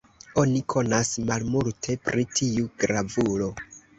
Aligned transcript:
Oni 0.43 0.61
konas 0.73 1.11
malmulte 1.31 1.97
pri 2.07 2.25
tiu 2.39 2.65
gravulo. 2.85 3.53